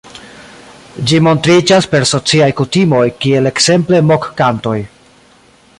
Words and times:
Ĝi 1.09 1.19
montriĝas 1.27 1.87
per 1.91 2.07
sociaj 2.13 2.49
kutimoj, 2.61 3.05
kiel 3.25 3.51
ekzemple 3.53 4.01
mok-kantoj. 4.13 4.77